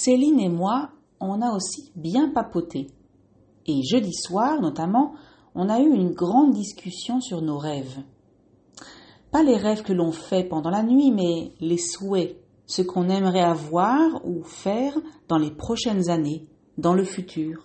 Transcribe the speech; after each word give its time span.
Céline 0.00 0.38
et 0.38 0.48
moi, 0.48 0.90
on 1.18 1.42
a 1.42 1.52
aussi 1.52 1.90
bien 1.96 2.28
papoté. 2.28 2.86
Et 3.66 3.82
jeudi 3.82 4.14
soir, 4.14 4.60
notamment, 4.60 5.14
on 5.56 5.68
a 5.68 5.80
eu 5.80 5.92
une 5.92 6.12
grande 6.12 6.52
discussion 6.52 7.20
sur 7.20 7.42
nos 7.42 7.58
rêves. 7.58 7.98
Pas 9.32 9.42
les 9.42 9.56
rêves 9.56 9.82
que 9.82 9.92
l'on 9.92 10.12
fait 10.12 10.44
pendant 10.44 10.70
la 10.70 10.84
nuit, 10.84 11.10
mais 11.10 11.52
les 11.58 11.78
souhaits, 11.78 12.36
ce 12.66 12.82
qu'on 12.82 13.08
aimerait 13.08 13.40
avoir 13.40 14.24
ou 14.24 14.44
faire 14.44 14.96
dans 15.26 15.36
les 15.36 15.50
prochaines 15.50 16.10
années, 16.10 16.46
dans 16.76 16.94
le 16.94 17.02
futur. 17.02 17.64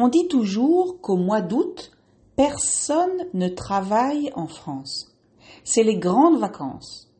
On 0.00 0.06
dit 0.06 0.28
toujours 0.28 1.00
qu'au 1.00 1.16
mois 1.16 1.40
d'août, 1.40 1.90
personne 2.36 3.26
ne 3.34 3.48
travaille 3.48 4.30
en 4.36 4.46
France. 4.46 5.12
C'est 5.64 5.82
les 5.82 5.96
grandes 5.96 6.38
vacances. 6.38 7.10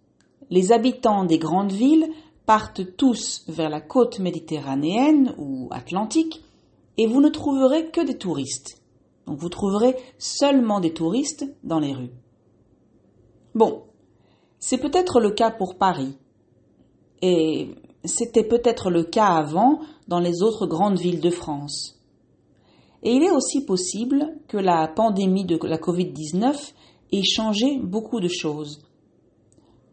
Les 0.49 0.71
habitants 0.71 1.25
des 1.25 1.41
grandes 1.41 1.73
villes 1.73 2.09
partent 2.47 2.97
tous 2.97 3.45
vers 3.49 3.69
la 3.69 3.81
côte 3.81 4.21
méditerranéenne 4.21 5.35
ou 5.39 5.67
atlantique 5.73 6.45
et 6.97 7.09
vous 7.09 7.21
ne 7.21 7.31
trouverez 7.31 7.91
que 7.91 8.01
des 8.01 8.17
touristes. 8.17 8.81
Donc 9.27 9.39
vous 9.39 9.49
trouverez 9.49 9.97
seulement 10.19 10.79
des 10.79 10.95
touristes 10.95 11.53
dans 11.65 11.81
les 11.81 11.95
rues. 11.95 12.15
Bon, 13.57 13.83
c'est 14.61 14.79
peut-être 14.79 15.19
le 15.19 15.33
cas 15.33 15.51
pour 15.51 15.79
Paris. 15.79 16.17
Et 17.23 17.75
c'était 18.05 18.45
peut-être 18.45 18.89
le 18.89 19.03
cas 19.03 19.31
avant 19.31 19.81
dans 20.07 20.21
les 20.21 20.45
autres 20.45 20.69
grandes 20.69 21.01
villes 21.01 21.21
de 21.21 21.31
France. 21.31 21.98
Et 23.03 23.13
il 23.13 23.23
est 23.23 23.31
aussi 23.31 23.65
possible 23.65 24.27
que 24.49 24.57
la 24.57 24.89
pandémie 24.89 25.45
de 25.45 25.59
la 25.65 25.79
Covid-19 25.79 26.73
ait 27.13 27.23
changé 27.23 27.79
beaucoup 27.79 28.21
de 28.21 28.29
choses. 28.29 28.85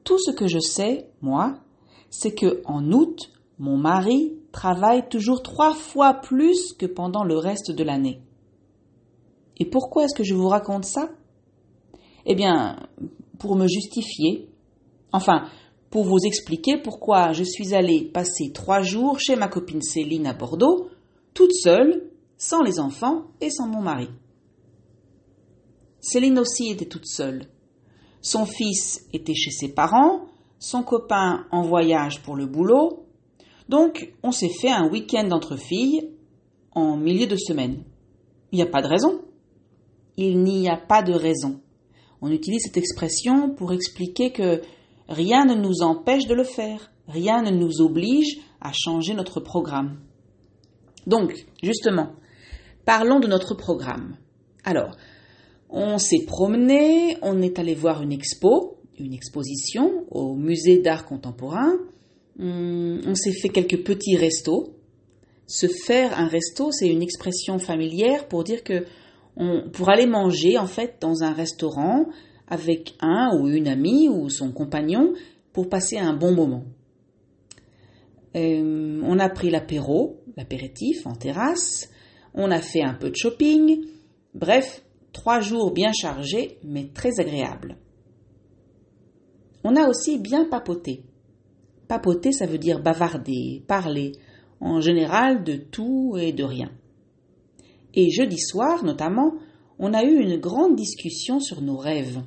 Tout 0.03 0.17
ce 0.20 0.31
que 0.31 0.48
je 0.48 0.59
sais, 0.59 1.09
moi, 1.22 1.59
c'est 2.09 2.33
que 2.33 2.61
en 2.66 2.92
août, 2.92 3.31
mon 3.59 3.78
mari 3.78 4.33
travaille 4.52 5.08
toujours 5.09 5.44
trois 5.44 5.73
fois 5.73 6.14
plus 6.14 6.73
que 6.73 6.86
pendant 6.86 7.23
le 7.23 7.38
reste 7.38 7.72
de 7.72 7.83
l'année. 7.83 8.22
Et 9.58 9.66
pourquoi 9.66 10.06
est-ce 10.06 10.16
que 10.16 10.23
je 10.23 10.33
vous 10.33 10.48
raconte 10.48 10.86
ça? 10.86 11.09
Eh 12.26 12.36
bien, 12.36 12.78
pour 13.39 13.56
me 13.56 13.67
justifier. 13.67 14.50
Enfin, 15.11 15.48
pour 15.89 16.03
vous 16.03 16.20
expliquer 16.26 16.78
pourquoi 16.78 17.31
je 17.31 17.44
suis 17.44 17.73
allée 17.73 18.03
passer 18.03 18.52
trois 18.53 18.81
jours 18.81 19.20
chez 19.20 19.36
ma 19.36 19.48
copine 19.48 19.81
Céline 19.81 20.28
à 20.28 20.33
Bordeaux, 20.33 20.89
toute 21.33 21.53
seule, 21.53 22.05
sans 22.38 22.61
les 22.61 22.80
enfants 22.80 23.28
et 23.41 23.50
sans 23.50 23.67
mon 23.67 23.81
mari. 23.81 24.09
Céline 26.00 26.39
aussi 26.39 26.69
était 26.69 26.86
toute 26.86 27.08
seule. 27.08 27.47
Son 28.22 28.45
fils 28.45 29.05
était 29.14 29.33
chez 29.33 29.52
ses 29.52 29.69
parents, 29.69 30.27
son 30.60 30.83
copain 30.83 31.45
en 31.52 31.61
voyage 31.61 32.21
pour 32.21 32.36
le 32.36 32.45
boulot, 32.45 33.05
donc 33.70 34.14
on 34.23 34.32
s'est 34.32 34.49
fait 34.49 34.71
un 34.71 34.89
week-end 34.89 35.30
entre 35.32 35.58
filles 35.58 36.11
en 36.71 36.98
milieu 36.98 37.27
de 37.27 37.36
semaine. 37.36 37.83
Il 38.52 38.58
n'y 38.58 38.64
a 38.64 38.67
pas 38.67 38.81
de 38.81 38.87
raison. 38.87 39.21
Il 40.17 40.43
n'y 40.43 40.70
a 40.70 40.77
pas 40.77 41.02
de 41.02 41.14
raison. 41.14 41.61
On 42.21 42.31
utilise 42.31 42.64
cette 42.64 42.77
expression 42.77 43.49
pour 43.49 43.73
expliquer 43.73 44.31
que 44.31 44.61
rien 45.10 45.45
ne 45.45 45.55
nous 45.55 45.81
empêche 45.81 46.26
de 46.27 46.33
le 46.33 46.43
faire, 46.43 46.92
rien 47.08 47.42
ne 47.42 47.52
nous 47.52 47.81
oblige 47.81 48.39
à 48.61 48.71
changer 48.73 49.14
notre 49.14 49.39
programme. 49.39 49.99
Donc, 51.05 51.45
justement, 51.61 52.14
Parlons 52.86 53.20
de 53.20 53.28
notre 53.28 53.56
programme. 53.56 54.16
Alors, 54.64 54.96
on 55.70 55.98
s'est 55.98 56.23
promené, 56.28 57.18
on 57.23 57.42
est 57.42 57.58
allé 57.58 57.73
voir 57.73 58.04
une 58.04 58.12
expo, 58.12 58.78
une 59.00 59.14
exposition 59.14 60.06
au 60.12 60.36
musée 60.36 60.78
d'art 60.78 61.06
contemporain. 61.06 61.73
Hum, 62.40 63.02
on 63.08 63.16
s'est 63.16 63.34
fait 63.34 63.50
quelques 63.50 63.84
petits 63.84 64.16
restos. 64.16 64.76
Se 65.48 65.68
faire 65.68 66.18
un 66.20 66.28
resto, 66.28 66.72
c'est 66.72 66.88
une 66.88 67.02
expression 67.02 67.58
familière 67.58 68.28
pour 68.28 68.44
dire 68.44 68.64
que 68.64 68.86
pour 69.73 69.90
aller 69.90 70.06
manger 70.06 70.58
en 70.58 70.67
fait 70.67 70.96
dans 71.02 71.23
un 71.23 71.34
restaurant 71.34 72.06
avec 72.48 72.96
un 73.02 73.38
ou 73.38 73.50
une 73.50 73.67
amie 73.67 74.08
ou 74.08 74.30
son 74.30 74.54
compagnon 74.54 75.14
pour 75.52 75.67
passer 75.67 75.98
un 75.98 76.14
bon 76.14 76.34
moment. 76.34 76.64
Hum, 78.36 79.04
on 79.04 79.17
a 79.17 79.30
pris 79.30 79.50
l'apéro, 79.50 80.22
l'apéritif 80.38 81.08
en 81.08 81.16
terrasse 81.16 81.90
on 82.36 82.52
a 82.52 82.62
fait 82.62 82.84
un 82.84 82.94
peu 82.94 83.10
de 83.10 83.16
shopping, 83.16 83.86
bref, 84.34 84.84
trois 85.14 85.40
jours 85.40 85.72
bien 85.72 85.92
chargés, 85.94 86.60
mais 86.64 86.90
très 86.94 87.20
agréables. 87.20 87.78
On 89.64 89.76
a 89.76 89.88
aussi 89.88 90.20
bien 90.20 90.46
papoté. 90.46 91.04
Papoter, 91.88 92.32
ça 92.32 92.46
veut 92.46 92.58
dire 92.58 92.82
bavarder, 92.82 93.64
parler, 93.68 94.12
en 94.60 94.82
général 94.82 95.44
de 95.44 95.56
tout 95.56 96.18
et 96.20 96.34
de 96.34 96.44
rien. 96.44 96.72
Et 97.94 98.12
jeudi 98.12 98.38
soir, 98.38 98.84
notamment, 98.84 99.36
on 99.80 99.94
a 99.94 100.04
eu 100.04 100.20
une 100.20 100.38
grande 100.38 100.76
discussion 100.76 101.40
sur 101.40 101.62
nos 101.62 101.78
rêves. 101.78 102.22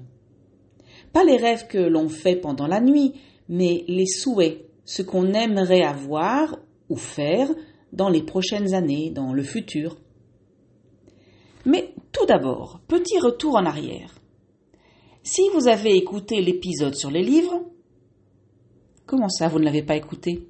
Pas 1.13 1.25
les 1.25 1.37
rêves 1.37 1.67
que 1.67 1.79
l'on 1.79 2.09
fait 2.09 2.37
pendant 2.37 2.67
la 2.67 2.81
nuit, 2.81 3.15
mais 3.49 3.85
les 3.89 4.07
souhaits, 4.07 4.65
ce 4.85 5.03
qu'on 5.03 5.35
aimerait 5.35 5.83
avoir 5.83 6.59
ou 6.89 6.97
faire 6.97 7.49
dans 7.93 8.09
les 8.09 8.22
prochaines 8.22 8.75
années, 8.75 9.10
dans 9.10 9.32
le 9.32 9.43
futur. 9.43 9.97
Mais 11.65 11.94
tout 12.12 12.26
d'abord, 12.26 12.81
petit 12.88 13.19
retour 13.19 13.56
en 13.56 13.66
arrière. 13.66 14.15
Si 15.22 15.43
vous 15.53 15.69
avez 15.69 15.97
écouté 15.97 16.41
l'épisode 16.41 16.94
sur 16.94 17.10
les 17.10 17.22
livres, 17.22 17.65
comment 19.04 19.28
ça 19.28 19.48
vous 19.48 19.59
ne 19.59 19.65
l'avez 19.65 19.82
pas 19.82 19.97
écouté? 19.97 20.48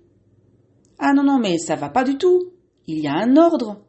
Ah 0.99 1.13
non, 1.13 1.25
non, 1.25 1.39
mais 1.39 1.59
ça 1.59 1.77
va 1.77 1.89
pas 1.89 2.05
du 2.05 2.19
tout. 2.19 2.53
Il 2.87 3.01
y 3.01 3.09
a 3.09 3.15
un 3.15 3.37
ordre. 3.37 3.81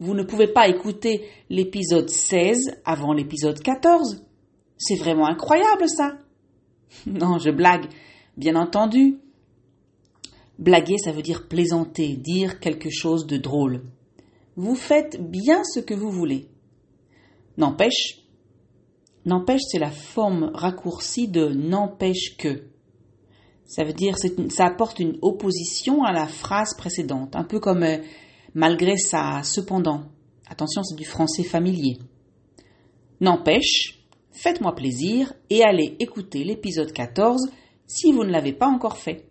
Vous 0.00 0.14
ne 0.14 0.22
pouvez 0.22 0.48
pas 0.48 0.68
écouter 0.68 1.26
l'épisode 1.50 2.08
16 2.08 2.80
avant 2.84 3.12
l'épisode 3.12 3.60
14. 3.60 4.24
C'est 4.76 4.96
vraiment 4.96 5.26
incroyable 5.26 5.88
ça. 5.88 6.18
Non, 7.06 7.38
je 7.38 7.50
blague, 7.50 7.86
bien 8.36 8.56
entendu. 8.56 9.18
Blaguer, 10.58 10.98
ça 10.98 11.12
veut 11.12 11.22
dire 11.22 11.46
plaisanter, 11.48 12.16
dire 12.16 12.58
quelque 12.58 12.90
chose 12.90 13.26
de 13.26 13.36
drôle. 13.36 13.84
Vous 14.56 14.74
faites 14.74 15.20
bien 15.30 15.62
ce 15.62 15.78
que 15.78 15.94
vous 15.94 16.10
voulez. 16.10 16.48
N'empêche, 17.56 18.24
n'empêche, 19.24 19.60
c'est 19.68 19.78
la 19.78 19.92
forme 19.92 20.50
raccourcie 20.52 21.28
de 21.28 21.48
n'empêche 21.48 22.36
que. 22.36 22.64
Ça 23.66 23.84
veut 23.84 23.92
dire, 23.92 24.16
ça 24.48 24.66
apporte 24.66 24.98
une 24.98 25.18
opposition 25.22 26.02
à 26.02 26.12
la 26.12 26.26
phrase 26.26 26.74
précédente, 26.76 27.36
un 27.36 27.44
peu 27.44 27.60
comme 27.60 27.84
euh, 27.84 27.98
malgré 28.54 28.96
ça, 28.96 29.42
cependant. 29.44 30.04
Attention, 30.48 30.82
c'est 30.82 30.96
du 30.96 31.04
français 31.04 31.44
familier. 31.44 31.98
N'empêche, 33.20 34.00
faites-moi 34.32 34.74
plaisir 34.74 35.34
et 35.50 35.62
allez 35.62 35.96
écouter 36.00 36.42
l'épisode 36.42 36.92
14 36.92 37.50
si 37.86 38.12
vous 38.12 38.24
ne 38.24 38.30
l'avez 38.30 38.52
pas 38.52 38.68
encore 38.68 38.96
fait. 38.96 39.27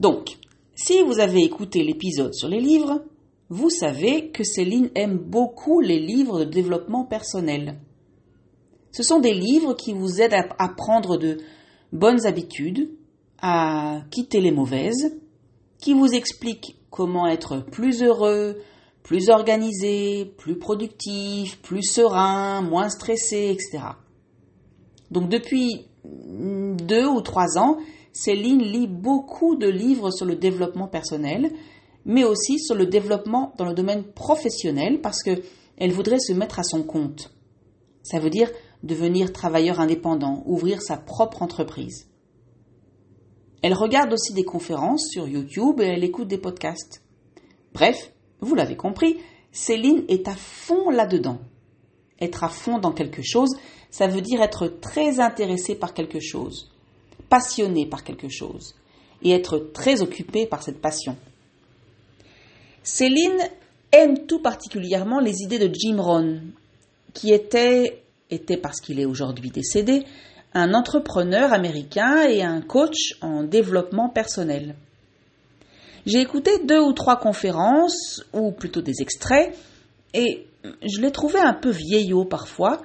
Donc, 0.00 0.38
si 0.74 1.02
vous 1.02 1.20
avez 1.20 1.42
écouté 1.42 1.84
l'épisode 1.84 2.34
sur 2.34 2.48
les 2.48 2.60
livres, 2.60 3.04
vous 3.50 3.68
savez 3.68 4.30
que 4.30 4.44
Céline 4.44 4.90
aime 4.94 5.18
beaucoup 5.18 5.80
les 5.80 5.98
livres 5.98 6.40
de 6.40 6.50
développement 6.50 7.04
personnel. 7.04 7.78
Ce 8.92 9.02
sont 9.02 9.20
des 9.20 9.34
livres 9.34 9.74
qui 9.74 9.92
vous 9.92 10.22
aident 10.22 10.48
à 10.58 10.68
prendre 10.68 11.18
de 11.18 11.38
bonnes 11.92 12.26
habitudes, 12.26 12.90
à 13.42 14.00
quitter 14.10 14.40
les 14.40 14.52
mauvaises, 14.52 15.18
qui 15.78 15.92
vous 15.92 16.12
expliquent 16.14 16.76
comment 16.90 17.26
être 17.26 17.58
plus 17.58 18.02
heureux, 18.02 18.56
plus 19.02 19.28
organisé, 19.28 20.24
plus 20.38 20.58
productif, 20.58 21.60
plus 21.60 21.82
serein, 21.82 22.62
moins 22.62 22.88
stressé, 22.88 23.50
etc. 23.50 23.80
Donc 25.10 25.28
depuis 25.28 25.86
deux 26.04 27.06
ou 27.06 27.20
trois 27.20 27.58
ans, 27.58 27.78
Céline 28.12 28.62
lit 28.62 28.88
beaucoup 28.88 29.56
de 29.56 29.68
livres 29.68 30.10
sur 30.10 30.26
le 30.26 30.36
développement 30.36 30.88
personnel 30.88 31.52
mais 32.04 32.24
aussi 32.24 32.58
sur 32.58 32.74
le 32.74 32.86
développement 32.86 33.52
dans 33.58 33.66
le 33.66 33.74
domaine 33.74 34.04
professionnel 34.04 35.00
parce 35.00 35.22
qu'elle 35.22 35.92
voudrait 35.92 36.18
se 36.18 36.32
mettre 36.32 36.58
à 36.58 36.64
son 36.64 36.82
compte. 36.82 37.32
Ça 38.02 38.18
veut 38.18 38.30
dire 38.30 38.50
devenir 38.82 39.32
travailleur 39.32 39.80
indépendant, 39.80 40.42
ouvrir 40.46 40.80
sa 40.80 40.96
propre 40.96 41.42
entreprise. 41.42 42.08
Elle 43.62 43.74
regarde 43.74 44.12
aussi 44.12 44.32
des 44.32 44.44
conférences 44.44 45.08
sur 45.10 45.28
YouTube 45.28 45.80
et 45.80 45.86
elle 45.86 46.04
écoute 46.04 46.28
des 46.28 46.38
podcasts. 46.38 47.02
Bref, 47.74 48.12
vous 48.40 48.54
l'avez 48.54 48.76
compris, 48.76 49.18
Céline 49.52 50.04
est 50.08 50.28
à 50.28 50.34
fond 50.34 50.88
là-dedans. 50.88 51.38
Être 52.20 52.44
à 52.44 52.48
fond 52.48 52.78
dans 52.78 52.92
quelque 52.92 53.22
chose, 53.22 53.50
ça 53.90 54.06
veut 54.06 54.22
dire 54.22 54.40
être 54.40 54.66
très 54.66 55.20
intéressé 55.20 55.74
par 55.74 55.92
quelque 55.92 56.20
chose, 56.20 56.69
passionné 57.30 57.86
par 57.86 58.04
quelque 58.04 58.28
chose, 58.28 58.74
et 59.22 59.30
être 59.30 59.70
très 59.72 60.02
occupé 60.02 60.46
par 60.46 60.62
cette 60.62 60.82
passion. 60.82 61.16
Céline 62.82 63.40
aime 63.92 64.26
tout 64.26 64.42
particulièrement 64.42 65.20
les 65.20 65.42
idées 65.42 65.58
de 65.58 65.72
Jim 65.72 66.00
Rohn, 66.00 66.52
qui 67.14 67.32
était, 67.32 68.02
était 68.30 68.58
parce 68.58 68.80
qu'il 68.80 69.00
est 69.00 69.06
aujourd'hui 69.06 69.50
décédé, 69.50 70.04
un 70.52 70.74
entrepreneur 70.74 71.52
américain 71.52 72.22
et 72.28 72.42
un 72.42 72.60
coach 72.60 73.14
en 73.20 73.44
développement 73.44 74.08
personnel. 74.08 74.74
J'ai 76.06 76.20
écouté 76.20 76.50
deux 76.64 76.80
ou 76.80 76.92
trois 76.92 77.16
conférences, 77.16 78.24
ou 78.32 78.52
plutôt 78.52 78.80
des 78.80 79.00
extraits, 79.00 79.56
et 80.14 80.46
je 80.64 81.00
l'ai 81.00 81.12
trouvé 81.12 81.38
un 81.38 81.54
peu 81.54 81.70
vieillot 81.70 82.24
parfois, 82.24 82.82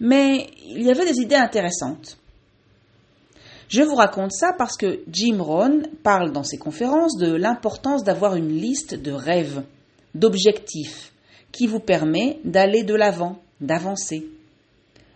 mais 0.00 0.48
il 0.66 0.82
y 0.82 0.90
avait 0.90 1.06
des 1.06 1.20
idées 1.20 1.36
intéressantes. 1.36 2.18
Je 3.68 3.82
vous 3.82 3.94
raconte 3.94 4.32
ça 4.32 4.54
parce 4.56 4.76
que 4.76 5.00
Jim 5.10 5.38
Rohn 5.40 5.86
parle 6.02 6.32
dans 6.32 6.44
ses 6.44 6.58
conférences 6.58 7.16
de 7.16 7.32
l'importance 7.32 8.04
d'avoir 8.04 8.36
une 8.36 8.52
liste 8.52 8.94
de 8.94 9.12
rêves, 9.12 9.62
d'objectifs, 10.14 11.12
qui 11.52 11.66
vous 11.66 11.80
permet 11.80 12.38
d'aller 12.44 12.82
de 12.82 12.94
l'avant, 12.94 13.40
d'avancer. 13.60 14.26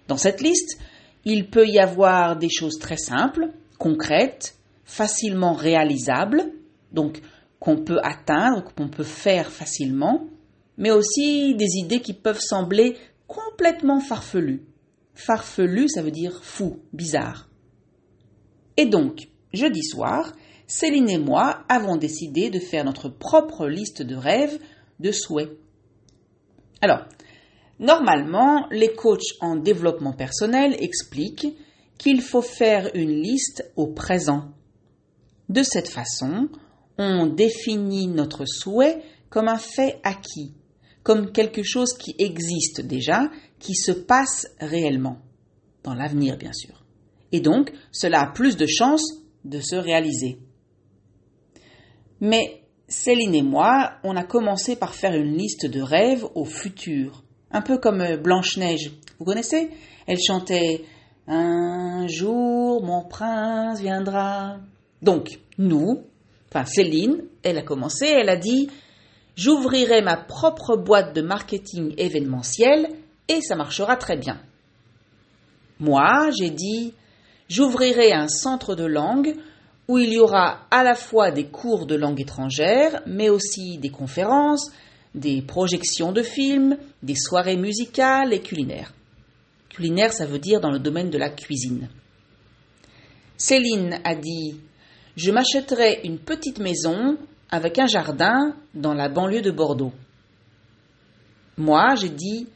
Dans 0.09 0.17
cette 0.17 0.41
liste, 0.41 0.79
il 1.25 1.49
peut 1.49 1.67
y 1.67 1.79
avoir 1.79 2.37
des 2.37 2.49
choses 2.49 2.79
très 2.79 2.97
simples, 2.97 3.51
concrètes, 3.79 4.55
facilement 4.85 5.55
réalisables, 5.55 6.45
donc 6.93 7.21
qu'on 7.59 7.79
peut 7.79 7.99
atteindre, 8.03 8.65
qu'on 8.77 8.89
peut 8.89 9.03
faire 9.03 9.51
facilement, 9.51 10.25
mais 10.79 10.91
aussi 10.91 11.55
des 11.57 11.79
idées 11.79 12.01
qui 12.01 12.13
peuvent 12.13 12.41
sembler 12.41 12.97
complètement 13.27 14.01
farfelues. 14.01 14.63
Farfelu, 15.15 15.89
ça 15.89 16.03
veut 16.03 16.11
dire 16.11 16.41
fou, 16.43 16.79
bizarre. 16.93 17.49
Et 18.77 18.87
donc, 18.87 19.29
jeudi 19.53 19.83
soir, 19.83 20.33
Céline 20.67 21.11
et 21.11 21.19
moi 21.19 21.65
avons 21.69 21.97
décidé 21.97 22.51
de 22.51 22.59
faire 22.59 22.85
notre 22.85 23.09
propre 23.09 23.67
liste 23.69 24.03
de 24.03 24.17
rêves, 24.17 24.59
de 24.99 25.13
souhaits. 25.13 25.51
Alors, 26.83 27.05
Normalement, 27.79 28.67
les 28.71 28.95
coachs 28.95 29.35
en 29.41 29.57
développement 29.57 30.15
personnel 30.15 30.77
expliquent 30.81 31.55
qu'il 31.99 32.23
faut 32.23 32.43
faire 32.43 32.91
une 32.95 33.21
liste 33.21 33.71
au 33.77 33.89
présent. 33.89 34.53
De 35.49 35.63
cette 35.63 35.89
façon, 35.89 36.49
on 36.99 37.27
définit 37.27 38.07
notre 38.07 38.47
souhait 38.47 39.03
comme 39.29 39.49
un 39.49 39.59
fait 39.59 40.01
acquis, 40.05 40.55
comme 41.03 41.33
quelque 41.33 41.63
chose 41.63 41.93
qui 41.93 42.15
existe 42.19 42.81
déjà, 42.81 43.31
qui 43.59 43.75
se 43.75 43.93
passe 43.93 44.47
réellement, 44.59 45.19
dans 45.83 45.95
l'avenir 45.95 46.39
bien 46.39 46.53
sûr. 46.53 46.86
Et 47.33 47.41
donc, 47.41 47.73
cela 47.93 48.21
a 48.21 48.33
plus 48.33 48.57
de 48.57 48.67
chances 48.67 49.23
de 49.45 49.61
se 49.61 49.77
réaliser. 49.77 50.39
Mais 52.21 52.63
Céline 52.89 53.35
et 53.35 53.43
moi, 53.43 53.95
on 54.05 54.17
a 54.17 54.23
commencé 54.23 54.77
par 54.77 54.95
faire 54.95 55.15
une 55.15 55.37
liste 55.37 55.67
de 55.67 55.81
rêves 55.81 56.27
au 56.35 56.45
futur, 56.45 57.25
un 57.51 57.63
peu 57.63 57.79
comme 57.79 58.01
euh, 58.01 58.17
Blanche-Neige. 58.17 58.93
Vous 59.19 59.25
connaissez? 59.25 59.71
Elle 60.07 60.19
chantait 60.21 60.85
Un 61.27 62.07
jour 62.07 62.85
mon 62.85 63.03
prince 63.03 63.81
viendra. 63.81 64.59
Donc, 65.03 65.41
nous, 65.59 66.05
enfin 66.49 66.65
Céline, 66.65 67.25
elle 67.43 67.59
a 67.59 67.63
commencé, 67.63 68.07
elle 68.07 68.29
a 68.29 68.37
dit 68.37 68.69
J'ouvrirai 69.35 70.01
ma 70.01 70.17
propre 70.17 70.77
boîte 70.77 71.15
de 71.15 71.23
marketing 71.23 71.93
événementiel 71.99 72.89
et 73.29 73.41
ça 73.41 73.57
marchera 73.57 73.97
très 73.97 74.17
bien. 74.17 74.41
Moi, 75.79 76.31
j'ai 76.39 76.51
dit 76.51 76.95
J'ouvrirai 77.49 78.13
un 78.13 78.29
centre 78.29 78.75
de 78.75 78.85
langue 78.85 79.37
où 79.89 79.99
il 79.99 80.13
y 80.13 80.19
aura 80.19 80.67
à 80.71 80.83
la 80.83 80.97
fois 80.97 81.31
des 81.31 81.47
cours 81.47 81.87
de 81.87 81.95
langue 81.95 82.21
étrangère, 82.21 83.03
mais 83.07 83.29
aussi 83.29 83.79
des 83.79 83.91
conférences, 83.91 84.73
des 85.15 85.43
projections 85.43 86.13
de 86.13 86.23
films, 86.23 86.77
des 87.03 87.15
soirées 87.15 87.57
musicales 87.57 88.33
et 88.33 88.41
culinaires. 88.41 88.93
Culinaire, 89.69 90.13
ça 90.13 90.27
veut 90.27 90.39
dire 90.39 90.61
dans 90.61 90.73
le 90.73 90.81
domaine 90.81 91.11
de 91.11 91.19
la 91.19 91.31
cuisine. 91.31 91.89
Céline 93.37 94.01
a 94.05 94.15
dit 94.15 94.59
Je 95.17 95.31
m'achèterai 95.31 96.01
une 96.05 96.19
petite 96.19 96.59
maison 96.59 97.17
avec 97.51 97.79
un 97.79 97.87
jardin 97.87 98.57
dans 98.75 98.95
la 98.95 99.09
banlieue 99.09 99.43
de 99.43 99.51
Bordeaux. 99.51 99.93
Moi, 101.57 101.95
j'ai 101.95 102.09
dit 102.09 102.49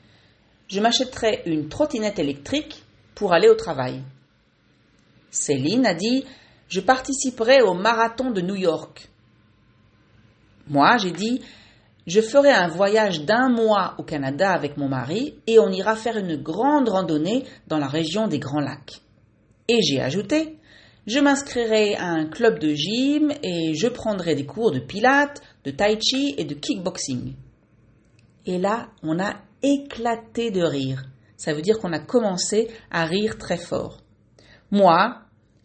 Je 0.69 0.81
m'achèterai 0.81 1.43
une 1.47 1.69
trottinette 1.69 2.19
électrique 2.19 2.83
pour 3.15 3.33
aller 3.33 3.49
au 3.49 3.55
travail. 3.55 4.03
Céline 5.31 5.87
a 5.87 5.95
dit 5.95 6.25
Je 6.69 6.81
participerai 6.81 7.63
au 7.63 7.75
marathon 7.75 8.31
de 8.31 8.41
New 8.41 8.57
York. 8.57 9.09
Moi, 10.69 10.97
j'ai 10.99 11.13
dit 11.13 11.41
je 12.07 12.21
ferai 12.21 12.51
un 12.51 12.67
voyage 12.67 13.25
d'un 13.25 13.49
mois 13.49 13.95
au 13.99 14.03
Canada 14.03 14.51
avec 14.51 14.77
mon 14.77 14.89
mari 14.89 15.35
et 15.47 15.59
on 15.59 15.71
ira 15.71 15.95
faire 15.95 16.17
une 16.17 16.37
grande 16.37 16.89
randonnée 16.89 17.45
dans 17.69 17.79
la 17.79 17.87
région 17.87 18.27
des 18.27 18.39
Grands 18.39 18.61
Lacs. 18.61 19.01
Et 19.69 19.81
j'ai 19.83 20.01
ajouté, 20.01 20.57
je 21.07 21.21
m'inscrirai 21.21 21.95
à 21.95 22.07
un 22.07 22.27
club 22.27 22.59
de 22.59 22.75
gym 22.75 23.33
et 23.43 23.75
je 23.75 23.87
prendrai 23.87 24.35
des 24.35 24.47
cours 24.47 24.73
de 24.73 24.81
pilates, 24.81 25.43
de 25.65 25.71
tai 25.71 25.99
chi 26.01 26.35
et 26.37 26.45
de 26.45 26.55
kickboxing. 26.55 27.35
Et 28.47 28.59
là, 28.59 28.89
on 29.03 29.21
a 29.21 29.37
éclaté 29.63 30.51
de 30.51 30.63
rire. 30.63 31.05
Ça 31.37 31.53
veut 31.53 31.63
dire 31.63 31.79
qu'on 31.79 31.93
a 31.93 32.01
commencé 32.01 32.69
à 32.91 33.05
rire 33.05 33.39
très 33.39 33.59
fort. 33.59 33.99
Moi, 34.71 35.17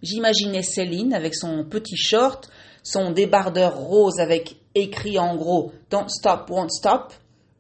j'imaginais 0.02 0.64
Céline 0.64 1.14
avec 1.14 1.36
son 1.36 1.64
petit 1.64 1.98
short, 1.98 2.50
son 2.84 3.12
débardeur 3.12 3.78
rose 3.78 4.20
avec 4.20 4.58
écrit 4.74 5.20
en 5.20 5.36
gros 5.36 5.72
Don't 5.90 6.10
Stop, 6.10 6.50
Won't 6.50 6.70
Stop 6.70 7.14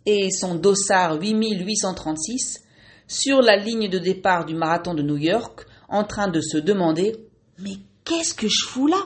et 0.06 0.30
son 0.32 0.56
dossard 0.56 1.20
8836 1.20 2.64
sur 3.08 3.42
la 3.42 3.56
ligne 3.56 3.90
de 3.90 4.00
départ 4.00 4.46
du 4.46 4.56
marathon 4.56 4.94
de 4.94 5.04
New 5.04 5.18
York 5.18 5.66
en 5.88 6.04
train 6.04 6.28
de 6.28 6.42
se 6.42 6.58
demander 6.58 7.16
Mais 7.60 7.78
qu'est-ce 8.04 8.34
que 8.34 8.48
je 8.48 8.66
fous 8.68 8.88
là? 8.88 9.02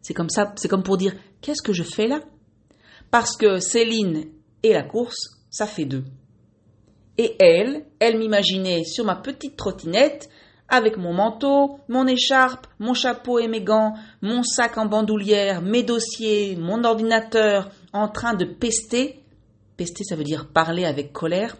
C'est 0.00 0.14
comme 0.14 0.30
ça, 0.30 0.52
c'est 0.56 0.68
comme 0.68 0.82
pour 0.82 0.96
dire 0.96 1.14
Qu'est-ce 1.40 1.62
que 1.62 1.72
je 1.72 1.82
fais 1.82 2.06
là? 2.06 2.20
Parce 3.10 3.36
que 3.36 3.60
Céline 3.60 4.24
et 4.62 4.72
la 4.72 4.82
course, 4.82 5.38
ça 5.50 5.66
fait 5.66 5.84
deux. 5.84 6.04
Et 7.18 7.36
elle, 7.38 7.84
elle 7.98 8.18
m'imaginait 8.18 8.84
sur 8.84 9.04
ma 9.04 9.16
petite 9.16 9.56
trottinette 9.56 10.28
avec 10.68 10.96
mon 10.96 11.12
manteau, 11.12 11.78
mon 11.88 12.06
écharpe, 12.06 12.66
mon 12.78 12.94
chapeau 12.94 13.38
et 13.38 13.48
mes 13.48 13.60
gants, 13.60 13.94
mon 14.22 14.42
sac 14.42 14.78
en 14.78 14.86
bandoulière, 14.86 15.62
mes 15.62 15.82
dossiers, 15.82 16.56
mon 16.56 16.84
ordinateur, 16.84 17.70
en 17.92 18.08
train 18.08 18.34
de 18.34 18.44
pester, 18.44 19.22
pester 19.76 20.04
ça 20.04 20.16
veut 20.16 20.24
dire 20.24 20.48
parler 20.48 20.84
avec 20.84 21.12
colère, 21.12 21.56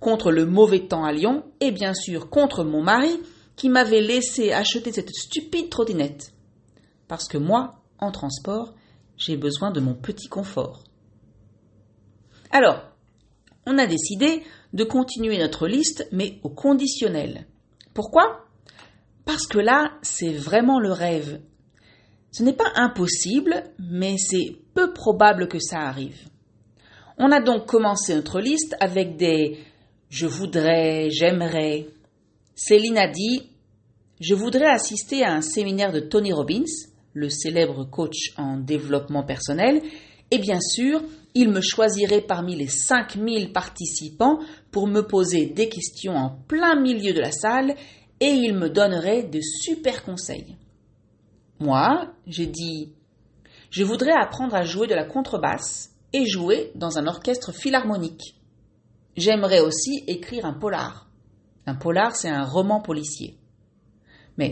contre 0.00 0.30
le 0.32 0.44
mauvais 0.44 0.86
temps 0.86 1.04
à 1.04 1.12
Lyon, 1.12 1.44
et 1.60 1.70
bien 1.70 1.94
sûr 1.94 2.28
contre 2.28 2.64
mon 2.64 2.82
mari, 2.82 3.20
qui 3.56 3.68
m'avait 3.68 4.00
laissé 4.00 4.52
acheter 4.52 4.92
cette 4.92 5.10
stupide 5.10 5.70
trottinette. 5.70 6.32
Parce 7.08 7.28
que 7.28 7.38
moi, 7.38 7.82
en 7.98 8.10
transport, 8.10 8.74
j'ai 9.16 9.36
besoin 9.36 9.70
de 9.70 9.80
mon 9.80 9.94
petit 9.94 10.28
confort. 10.28 10.82
Alors, 12.50 12.82
on 13.66 13.78
a 13.78 13.86
décidé 13.86 14.42
de 14.72 14.84
continuer 14.84 15.38
notre 15.38 15.68
liste, 15.68 16.08
mais 16.10 16.40
au 16.42 16.50
conditionnel. 16.50 17.46
Pourquoi? 17.94 18.46
Parce 19.24 19.46
que 19.46 19.58
là, 19.58 19.92
c'est 20.02 20.32
vraiment 20.32 20.80
le 20.80 20.92
rêve. 20.92 21.40
Ce 22.30 22.42
n'est 22.42 22.54
pas 22.54 22.72
impossible, 22.74 23.64
mais 23.78 24.16
c'est 24.18 24.56
peu 24.74 24.92
probable 24.92 25.48
que 25.48 25.58
ça 25.58 25.80
arrive. 25.80 26.28
On 27.18 27.30
a 27.30 27.40
donc 27.40 27.66
commencé 27.66 28.14
notre 28.14 28.40
liste 28.40 28.74
avec 28.80 29.16
des 29.16 29.58
je 30.12 30.26
voudrais, 30.26 31.08
j'aimerais. 31.10 31.86
Céline 32.54 32.98
a 32.98 33.08
dit 33.08 33.48
Je 34.20 34.34
voudrais 34.34 34.68
assister 34.68 35.24
à 35.24 35.32
un 35.32 35.40
séminaire 35.40 35.90
de 35.90 36.00
Tony 36.00 36.34
Robbins, 36.34 36.70
le 37.14 37.30
célèbre 37.30 37.84
coach 37.84 38.34
en 38.36 38.58
développement 38.58 39.22
personnel, 39.22 39.80
et 40.32 40.38
bien 40.38 40.60
sûr, 40.60 41.02
il 41.34 41.50
me 41.50 41.60
choisirait 41.60 42.22
parmi 42.22 42.56
les 42.56 42.66
5000 42.66 43.52
participants 43.52 44.38
pour 44.70 44.86
me 44.86 45.02
poser 45.02 45.44
des 45.44 45.68
questions 45.68 46.16
en 46.16 46.30
plein 46.30 46.74
milieu 46.80 47.12
de 47.12 47.20
la 47.20 47.32
salle 47.32 47.76
et 48.18 48.30
il 48.30 48.54
me 48.54 48.70
donnerait 48.70 49.24
de 49.24 49.40
super 49.42 50.02
conseils. 50.02 50.56
Moi, 51.60 52.14
j'ai 52.26 52.46
dit 52.46 52.94
Je 53.68 53.84
voudrais 53.84 54.14
apprendre 54.18 54.54
à 54.54 54.64
jouer 54.64 54.86
de 54.86 54.94
la 54.94 55.04
contrebasse 55.04 55.90
et 56.14 56.24
jouer 56.24 56.72
dans 56.76 56.96
un 56.96 57.06
orchestre 57.06 57.52
philharmonique. 57.52 58.40
J'aimerais 59.18 59.60
aussi 59.60 60.02
écrire 60.06 60.46
un 60.46 60.54
polar. 60.54 61.10
Un 61.66 61.74
polar, 61.74 62.16
c'est 62.16 62.30
un 62.30 62.44
roman 62.44 62.80
policier. 62.80 63.36
Mais 64.38 64.50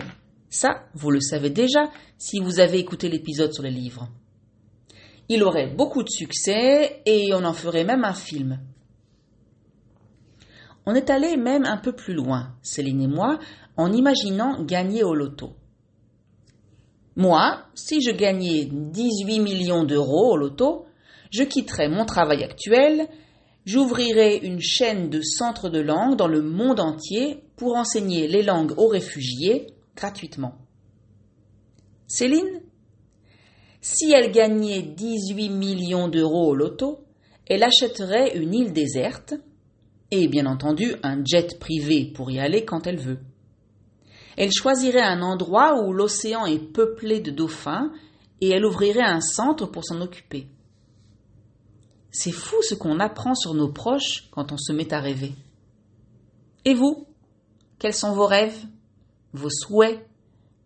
ça, 0.51 0.85
vous 0.93 1.11
le 1.11 1.21
savez 1.21 1.49
déjà 1.49 1.91
si 2.19 2.39
vous 2.39 2.61
avez 2.61 2.79
écouté 2.79 3.09
l'épisode 3.09 3.55
sur 3.55 3.63
les 3.63 3.71
livres. 3.71 4.11
Il 5.33 5.45
aurait 5.45 5.69
beaucoup 5.69 6.03
de 6.03 6.11
succès 6.11 7.03
et 7.07 7.33
on 7.33 7.45
en 7.45 7.53
ferait 7.53 7.85
même 7.85 8.03
un 8.03 8.15
film. 8.15 8.59
On 10.87 10.95
est 10.97 11.09
allé 11.09 11.37
même 11.37 11.65
un 11.67 11.77
peu 11.77 11.93
plus 11.93 12.15
loin, 12.15 12.57
Céline 12.63 13.01
et 13.01 13.07
moi, 13.07 13.39
en 13.77 13.93
imaginant 13.93 14.61
gagner 14.65 15.05
au 15.05 15.15
loto. 15.15 15.55
Moi, 17.15 17.63
si 17.75 18.03
je 18.03 18.11
gagnais 18.11 18.65
18 18.73 19.39
millions 19.39 19.85
d'euros 19.85 20.33
au 20.33 20.37
loto, 20.37 20.87
je 21.31 21.45
quitterais 21.45 21.89
mon 21.89 22.05
travail 22.05 22.43
actuel, 22.43 23.07
j'ouvrirais 23.65 24.39
une 24.39 24.61
chaîne 24.61 25.11
de 25.11 25.21
centres 25.23 25.69
de 25.69 25.79
langue 25.79 26.17
dans 26.17 26.27
le 26.27 26.43
monde 26.43 26.81
entier 26.81 27.45
pour 27.55 27.77
enseigner 27.77 28.27
les 28.27 28.43
langues 28.43 28.77
aux 28.79 28.89
réfugiés 28.89 29.69
gratuitement. 29.95 30.57
Céline 32.09 32.63
Si 33.81 34.13
elle 34.13 34.31
gagnait 34.31 34.83
18 34.83 35.49
millions 35.49 36.09
d'euros 36.09 36.49
au 36.49 36.55
loto, 36.55 37.05
elle 37.47 37.63
achèterait 37.63 38.37
une 38.37 38.55
île 38.55 38.73
déserte 38.73 39.35
et 40.11 40.29
bien 40.29 40.47
entendu 40.47 40.95
un 41.03 41.25
jet 41.25 41.59
privé 41.59 42.05
pour 42.05 42.31
y 42.31 42.39
aller 42.39 42.65
quand 42.65 42.87
elle 42.87 42.99
veut. 42.99 43.21
Elle 44.37 44.53
choisirait 44.53 45.01
un 45.01 45.23
endroit 45.23 45.83
où 45.83 45.93
l'océan 45.93 46.47
est 46.47 46.73
peuplé 46.73 47.21
de 47.21 47.31
dauphins 47.31 47.91
et 48.41 48.51
elle 48.51 48.65
ouvrirait 48.65 49.03
un 49.03 49.21
centre 49.21 49.67
pour 49.67 49.85
s'en 49.85 50.01
occuper. 50.01 50.49
C'est 52.11 52.33
fou 52.33 52.57
ce 52.63 52.75
qu'on 52.75 52.99
apprend 52.99 53.35
sur 53.35 53.55
nos 53.55 53.73
proches 53.73 54.29
quand 54.31 54.53
on 54.53 54.57
se 54.57 54.73
met 54.73 54.93
à 54.93 55.01
rêver. 55.01 55.33
Et 56.65 56.75
vous? 56.75 57.07
Quels 57.79 57.95
sont 57.95 58.13
vos 58.13 58.27
rêves 58.27 58.65
Vos 59.33 59.51
souhaits? 59.51 60.07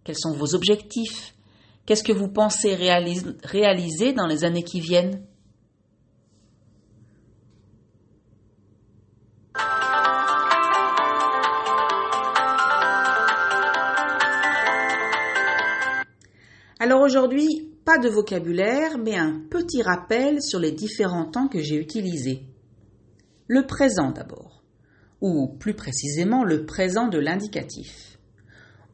Quels 0.05 0.19
sont 0.19 0.33
vos 0.33 0.55
objectifs? 0.55 1.34
Qu'est-ce 1.87 2.03
que 2.03 2.13
vous 2.13 2.29
pensez 2.29 2.75
réaliser 2.75 4.13
dans 4.15 4.27
les 4.27 4.45
années 4.45 4.63
qui 4.63 4.81
viennent? 4.81 5.23
Alors 16.81 17.03
aujourd'hui, 17.03 17.71
pas 17.85 17.99
de 17.99 18.09
vocabulaire, 18.09 18.99
mais 18.99 19.17
un 19.17 19.43
petit 19.51 19.83
rappel 19.83 20.43
sur 20.43 20.59
les 20.59 20.73
différents 20.73 21.27
temps 21.27 21.49
que 21.49 21.61
j'ai 21.61 21.77
utilisés. 21.77 22.47
Le 23.47 23.67
présent 23.67 24.11
d'abord, 24.11 24.63
ou 25.21 25.49
plus 25.49 25.75
précisément 25.75 26.45
le 26.45 26.65
présent 26.65 27.09
de 27.09 27.19
l'indicatif. 27.19 28.14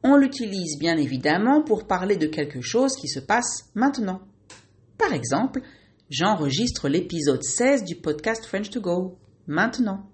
On 0.03 0.17
l'utilise 0.17 0.79
bien 0.79 0.97
évidemment 0.97 1.63
pour 1.63 1.87
parler 1.87 2.17
de 2.17 2.27
quelque 2.27 2.61
chose 2.61 2.97
qui 2.97 3.09
se 3.09 3.21
passe 3.21 3.71
maintenant. 3.75 4.21
Par 4.99 5.13
exemple, 5.13 5.61
j'enregistre 6.09 6.89
l'épisode 6.89 7.43
16 7.43 7.85
du 7.85 7.97
podcast 7.97 8.45
French 8.47 8.71
to 8.71 8.81
Go, 8.81 9.19
maintenant. 9.47 10.09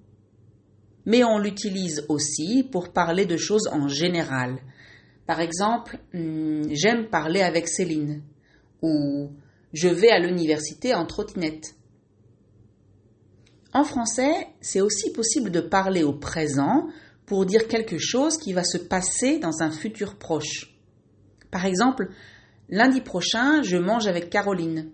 Mais 1.04 1.22
on 1.22 1.38
l'utilise 1.38 2.04
aussi 2.08 2.64
pour 2.70 2.92
parler 2.92 3.26
de 3.26 3.36
choses 3.36 3.68
en 3.72 3.86
général, 3.86 4.58
par 5.26 5.40
exemple, 5.40 5.98
hmm, 6.14 6.68
j'aime 6.70 7.08
parler 7.08 7.42
avec 7.42 7.68
Céline 7.68 8.22
ou 8.80 9.30
je 9.72 9.88
vais 9.88 10.10
à 10.10 10.20
l'université 10.20 10.94
en 10.94 11.04
trottinette. 11.04 11.74
En 13.72 13.84
français, 13.84 14.48
c'est 14.60 14.80
aussi 14.80 15.12
possible 15.12 15.50
de 15.50 15.60
parler 15.60 16.04
au 16.04 16.12
présent 16.12 16.86
pour 17.26 17.44
dire 17.44 17.68
quelque 17.68 17.98
chose 17.98 18.38
qui 18.38 18.52
va 18.52 18.64
se 18.64 18.78
passer 18.78 19.38
dans 19.38 19.62
un 19.62 19.70
futur 19.70 20.16
proche. 20.16 20.76
Par 21.50 21.66
exemple, 21.66 22.08
lundi 22.68 23.00
prochain, 23.00 23.62
je 23.62 23.76
mange 23.76 24.06
avec 24.06 24.30
Caroline. 24.30 24.90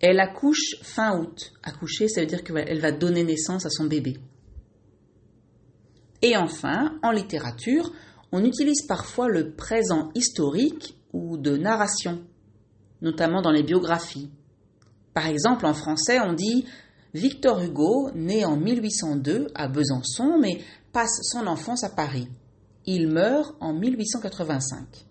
Elle 0.00 0.20
accouche 0.20 0.76
fin 0.82 1.18
août. 1.18 1.52
Accoucher, 1.62 2.08
ça 2.08 2.20
veut 2.20 2.26
dire 2.26 2.44
qu'elle 2.44 2.80
va 2.80 2.92
donner 2.92 3.24
naissance 3.24 3.66
à 3.66 3.70
son 3.70 3.86
bébé. 3.86 4.18
Et 6.22 6.36
enfin, 6.36 6.98
en 7.02 7.10
littérature, 7.10 7.92
on 8.30 8.44
utilise 8.44 8.82
parfois 8.86 9.28
le 9.28 9.54
présent 9.54 10.10
historique 10.14 10.96
ou 11.12 11.36
de 11.36 11.56
narration, 11.56 12.22
notamment 13.00 13.40
dans 13.40 13.50
les 13.50 13.62
biographies. 13.62 14.30
Par 15.14 15.26
exemple, 15.26 15.66
en 15.66 15.74
français, 15.74 16.20
on 16.20 16.32
dit 16.32 16.66
Victor 17.14 17.60
Hugo, 17.60 18.10
né 18.14 18.44
en 18.44 18.56
1802 18.56 19.48
à 19.54 19.68
Besançon, 19.68 20.38
mais 20.40 20.60
passe 20.98 21.20
son 21.22 21.46
enfance 21.46 21.84
à 21.84 21.90
Paris. 21.90 22.26
Il 22.84 23.06
meurt 23.06 23.54
en 23.60 23.72
1885. 23.72 25.06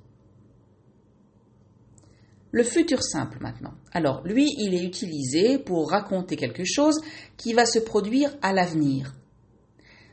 Le 2.51 2.63
futur 2.63 3.01
simple 3.01 3.37
maintenant. 3.39 3.71
Alors, 3.93 4.21
lui, 4.25 4.53
il 4.57 4.73
est 4.73 4.83
utilisé 4.83 5.57
pour 5.57 5.89
raconter 5.91 6.35
quelque 6.35 6.65
chose 6.65 6.99
qui 7.37 7.53
va 7.53 7.65
se 7.65 7.79
produire 7.79 8.35
à 8.41 8.51
l'avenir, 8.51 9.13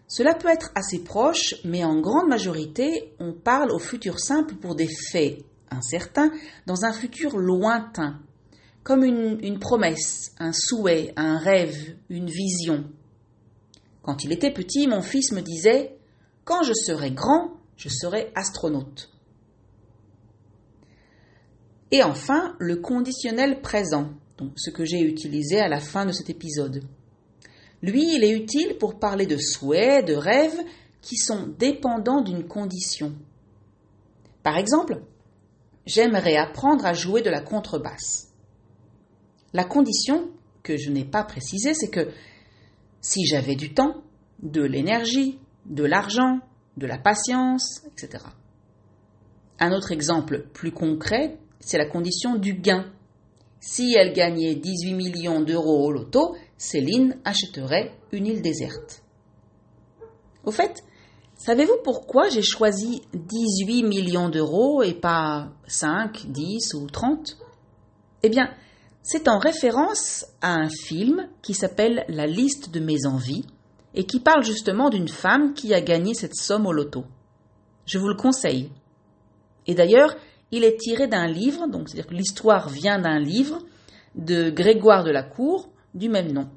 cela 0.07 0.35
peut 0.35 0.49
être 0.49 0.71
assez 0.77 1.03
proche, 1.03 1.57
mais 1.65 1.83
en 1.83 2.01
grande 2.01 2.29
majorité, 2.29 3.13
on 3.19 3.33
parle 3.33 3.73
au 3.73 3.81
futur 3.81 4.21
simple 4.21 4.55
pour 4.55 4.77
des 4.77 4.89
faits 5.11 5.39
incertains 5.73 6.31
dans 6.67 6.85
un 6.85 6.93
futur 6.93 7.37
lointain, 7.37 8.21
comme 8.85 9.03
une, 9.03 9.41
une, 9.43 9.59
promesse, 9.59 10.33
un 10.39 10.53
souhait, 10.53 11.13
un 11.17 11.39
rêve, 11.39 11.97
une 12.11 12.29
vision. 12.29 12.85
Quand 14.05 14.23
il 14.23 14.33
était 14.33 14.53
petit, 14.53 14.87
mon 14.87 15.01
fils 15.01 15.33
me 15.33 15.41
disait 15.41 15.97
Quand 16.45 16.63
je 16.63 16.75
serai 16.75 17.11
grand, 17.11 17.55
je 17.77 17.89
serai 17.89 18.31
astronaute. 18.35 19.11
Et 21.91 22.03
enfin, 22.03 22.55
le 22.59 22.77
conditionnel 22.77 23.63
présent, 23.63 24.11
ce 24.57 24.71
que 24.71 24.85
j'ai 24.85 25.01
utilisé 25.01 25.59
à 25.59 25.69
la 25.69 25.81
fin 25.81 26.05
de 26.05 26.13
cet 26.13 26.29
épisode. 26.29 26.85
Lui, 27.83 28.15
il 28.15 28.25
est 28.25 28.33
utile 28.33 28.77
pour 28.79 28.99
parler 28.99 29.27
de 29.27 29.39
souhaits, 29.39 30.07
de 30.07 30.15
rêves 30.15 30.61
qui 31.01 31.17
sont 31.17 31.55
dépendants 31.59 32.21
d'une 32.21 32.47
condition. 32.47 33.15
Par 34.43 34.59
exemple, 34.59 35.03
j'aimerais 35.87 36.37
apprendre 36.37 36.85
à 36.85 36.93
jouer 36.93 37.23
de 37.23 37.31
la 37.31 37.41
contrebasse. 37.41 38.33
La 39.53 39.65
condition, 39.65 40.31
que 40.63 40.77
je 40.77 40.91
n'ai 40.91 41.05
pas 41.05 41.25
précisée, 41.25 41.75
c'est 41.75 41.91
que 41.91 42.09
si 43.05 43.27
j'avais 43.27 43.55
du 43.55 43.75
temps, 43.75 44.03
de 44.43 44.63
l'énergie, 44.63 45.39
de 45.67 45.85
l'argent, 45.85 46.41
de 46.79 46.87
la 46.87 46.97
patience, 46.97 47.83
etc. 47.87 48.25
Un 49.61 49.73
autre 49.73 49.93
exemple 49.93 50.47
plus 50.55 50.73
concret, 50.73 51.39
c'est 51.61 51.77
la 51.77 51.85
condition 51.85 52.37
du 52.37 52.55
gain. 52.55 52.87
Si 53.61 53.95
elle 53.95 54.15
gagnait 54.15 54.55
18 54.55 54.95
millions 54.95 55.43
d'euros 55.43 55.85
au 55.85 55.93
loto, 55.93 56.35
Céline 56.57 57.19
achèterait 57.27 57.93
une 58.11 58.27
île 58.27 58.41
déserte. 58.41 59.03
Au 60.43 60.51
fait, 60.51 60.83
savez-vous 61.37 61.77
pourquoi 61.85 62.31
j'ai 62.31 62.43
choisi 62.43 63.03
18 63.13 63.83
millions 63.83 64.31
d'euros 64.31 64.83
et 64.83 64.95
pas 64.95 65.53
5, 65.67 66.25
10 66.29 66.73
ou 66.73 66.87
30 66.87 67.37
Eh 68.23 68.31
bien, 68.31 68.49
c'est 69.05 69.29
en 69.29 69.39
référence 69.39 70.25
à 70.41 70.55
un 70.55 70.71
film 70.71 71.29
qui 71.43 71.53
s'appelle 71.53 72.07
La 72.09 72.27
liste 72.27 72.73
de 72.73 72.81
mes 72.81 73.05
envies 73.05 73.45
et 73.93 74.07
qui 74.07 74.19
parle 74.19 74.43
justement 74.43 74.89
d'une 74.89 75.09
femme 75.09 75.53
qui 75.53 75.75
a 75.75 75.83
gagné 75.83 76.15
cette 76.15 76.35
somme 76.35 76.67
au 76.67 76.73
loto. 76.73 77.05
Je 77.85 77.99
vous 77.99 78.09
le 78.09 78.17
conseille. 78.17 78.71
Et 79.67 79.75
d'ailleurs, 79.75 80.17
il 80.53 80.65
est 80.65 80.79
tiré 80.81 81.07
d'un 81.07 81.27
livre, 81.27 81.69
donc 81.69 81.89
c'est-à-dire 81.89 82.07
que 82.07 82.15
l'histoire 82.15 82.71
vient 82.71 82.99
d'un 82.99 83.19
livre 83.19 83.59
de 84.15 84.49
Grégoire 84.49 85.05
de 85.05 85.11
la 85.11 85.23
Cour, 85.23 85.69
du 85.93 86.09
même 86.09 86.33
nom. 86.33 86.49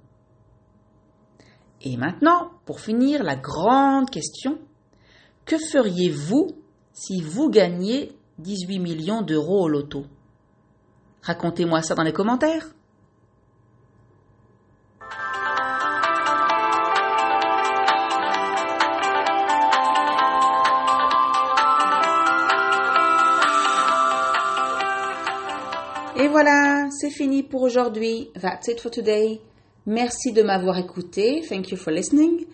Et 1.82 1.98
maintenant, 1.98 2.52
pour 2.66 2.80
finir, 2.80 3.24
la 3.24 3.36
grande 3.36 4.10
question, 4.10 4.58
que 5.44 5.58
feriez-vous 5.58 6.48
si 6.94 7.22
vous 7.22 7.50
gagniez 7.50 8.14
18 8.40 8.80
millions 8.80 9.22
d'euros 9.22 9.66
au 9.66 9.68
loto? 9.68 10.06
Racontez-moi 11.28 11.82
ça 11.82 11.94
dans 11.94 12.04
les 12.04 12.14
commentaires. 12.14 12.70
Et 26.16 26.30
voilà, 26.30 26.88
c'est 26.98 27.10
fini 27.10 27.44
pour 27.44 27.62
aujourd'hui. 27.64 28.32
That's 28.42 28.70
it 28.70 28.80
for 28.80 28.90
today. 28.90 29.42
Merci 29.86 30.32
de 30.32 30.44
m'avoir 30.44 30.78
écouté. 30.78 31.44
Thank 31.50 31.72
you 31.72 31.78
for 31.78 31.92
listening. 31.92 32.46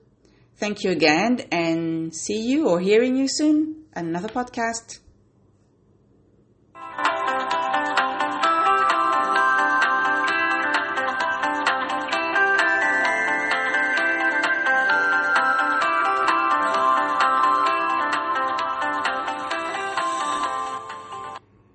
Thank 0.58 0.84
you 0.84 0.92
again 0.92 1.42
and 1.52 2.14
see 2.14 2.40
you 2.40 2.68
or 2.68 2.80
hearing 2.80 3.18
you 3.18 3.28
soon. 3.28 3.88
Another 3.94 4.30
podcast. 4.30 5.02